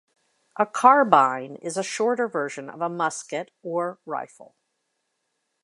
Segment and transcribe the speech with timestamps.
[0.57, 4.55] A carbine is a shorter version of a musket or rifle.